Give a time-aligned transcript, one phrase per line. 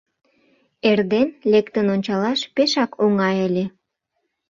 [0.89, 3.65] Эрден лектын ончалаш пешак оҥай ыле.